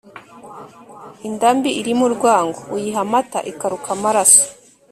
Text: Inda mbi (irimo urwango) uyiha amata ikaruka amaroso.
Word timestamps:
Inda 1.27 1.49
mbi 1.57 1.71
(irimo 1.81 2.03
urwango) 2.09 2.59
uyiha 2.75 2.99
amata 3.05 3.39
ikaruka 3.51 3.87
amaroso. 3.97 4.41